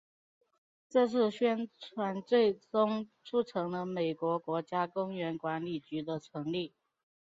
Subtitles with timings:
[0.89, 6.73] 这次宣传最终促成了美国国家公园管理局的成立。